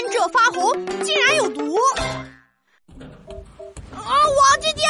[0.00, 1.76] 甘蔗发红，竟然有毒！
[3.94, 4.82] 啊，王姐姐，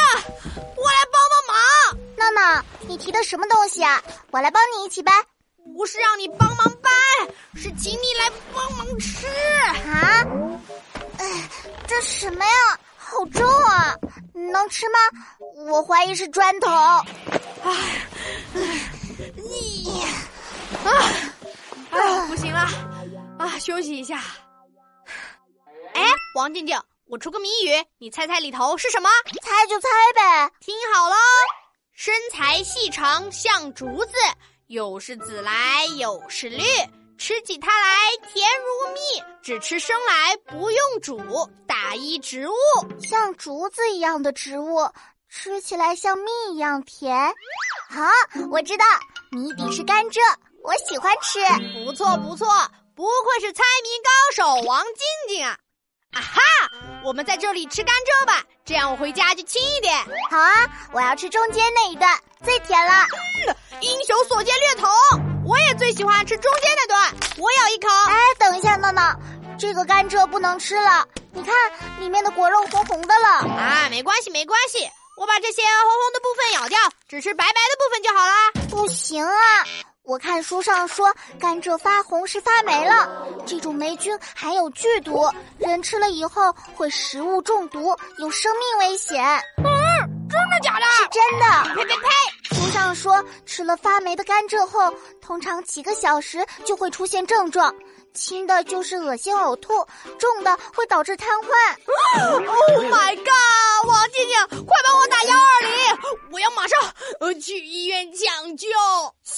[0.45, 1.57] 我来帮帮忙！
[2.15, 4.01] 闹闹，你提的什么东西啊？
[4.31, 5.13] 我来帮你一起搬。
[5.75, 6.91] 不是让你帮忙搬，
[7.55, 9.27] 是请你来帮忙吃
[9.89, 10.25] 啊！
[11.19, 11.49] 哎，
[11.87, 12.79] 这什么呀？
[12.97, 13.93] 好重啊！
[14.33, 14.97] 能吃吗？
[15.67, 16.69] 我怀疑是砖头。
[17.63, 17.73] 哎，
[19.35, 20.01] 你
[20.85, 20.89] 啊，
[21.91, 22.65] 啊，不行了，
[23.37, 24.21] 啊，休息一下。
[26.31, 29.09] 哎，王静静，我出个谜语，你猜猜里头是什么？
[29.41, 30.51] 猜就猜呗。
[30.59, 31.15] 听好了，
[31.93, 34.13] 身材细长像竹子，
[34.67, 36.63] 有是紫来有是绿，
[37.17, 38.99] 吃起它来甜如蜜，
[39.41, 41.19] 只吃生来不用煮，
[41.67, 42.53] 打一植物，
[43.01, 44.89] 像竹子一样的植物。
[45.29, 47.33] 吃起来像蜜一样甜，
[47.89, 48.03] 好，
[48.51, 48.85] 我知道
[49.31, 50.19] 谜底是甘蔗，
[50.61, 51.39] 我喜欢吃。
[51.85, 52.47] 不错不错，
[52.93, 55.57] 不愧是猜谜高手王静静啊！
[56.13, 56.41] 啊哈，
[57.03, 59.95] 我们在这里吃甘蔗吧，这样我回家就轻一点。
[60.29, 63.05] 好啊，我要吃中间那一段，最甜了。
[63.79, 64.89] 英雄所见略同，
[65.45, 67.87] 我也最喜欢吃中间那段，我咬一口。
[68.09, 69.17] 哎，等一下，闹闹，
[69.57, 71.53] 这个甘蔗不能吃了，你看
[71.99, 73.27] 里面的果肉红红的了。
[73.49, 74.89] 啊，没关系没关系。
[75.15, 78.51] 我把这些红红的部分咬掉，只吃白白的部分就好啦。
[78.69, 79.65] 不行啊！
[80.03, 89.23] 我看书上说，甘蔗发红是发霉了，这种霉菌含有剧毒，人吃了以后会食物中毒，有生命危险。
[89.57, 89.63] 嗯，
[90.27, 90.85] 真的假的？
[90.87, 91.75] 是真的。
[91.75, 92.55] 呸呸呸！
[92.55, 94.91] 书上说，吃了发霉的甘蔗后，
[95.21, 97.73] 通常几个小时就会出现症状。
[98.13, 99.87] 轻的就是恶心呕吐，
[100.19, 101.47] 重的会导致瘫痪。
[102.19, 103.87] Oh my god！
[103.87, 105.97] 王静静，快帮我打幺二零，
[106.33, 106.77] 我要马上
[107.21, 108.67] 呃去医院抢救。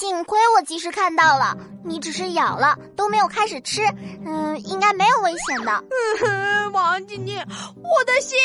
[0.04, 3.82] 幸亏我及时看到了，你只是咬了，都没有开始吃，
[4.26, 5.82] 嗯，应该没有危险的。
[6.26, 7.42] 嗯， 王静静，
[7.82, 8.38] 我的心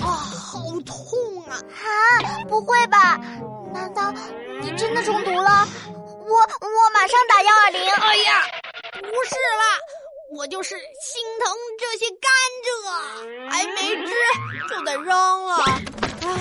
[0.00, 1.56] 啊，好痛啊！
[1.56, 3.18] 啊，不会吧？
[3.72, 4.12] 难道
[4.60, 5.66] 你真的中毒了？
[6.28, 7.80] 我我马上打幺二零。
[7.80, 8.44] 哎呀！
[8.92, 9.64] 不是啦，
[10.36, 12.30] 我就是心疼这些甘
[12.68, 14.12] 蔗，还没吃
[14.68, 15.56] 就得扔了，
[16.20, 16.38] 唉，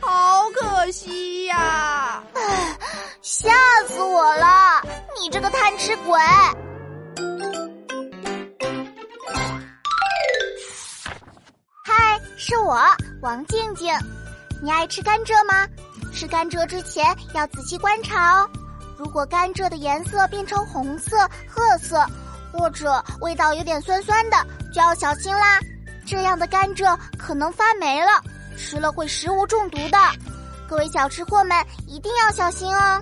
[0.00, 2.24] 好可惜呀！
[2.32, 2.69] 唉，
[3.32, 3.48] 吓
[3.86, 4.82] 死我了！
[5.16, 6.18] 你这个贪吃鬼！
[11.84, 12.76] 嗨，是我
[13.22, 13.96] 王静静，
[14.60, 15.64] 你爱吃甘蔗吗？
[16.12, 18.50] 吃甘蔗之前要仔细观察哦。
[18.98, 21.16] 如果甘蔗的颜色变成红色、
[21.48, 22.04] 褐色，
[22.52, 25.60] 或者味道有点酸酸的，就要小心啦。
[26.04, 28.10] 这样的甘蔗可能发霉了，
[28.58, 29.98] 吃了会食物中毒的。
[30.68, 33.00] 各位小吃货们一定要小心哦。